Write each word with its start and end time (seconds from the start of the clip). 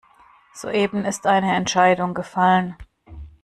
Soeben 0.55 1.05
ist 1.05 1.27
eine 1.27 1.53
Entscheidung 1.55 2.15
gefallen. 2.15 2.75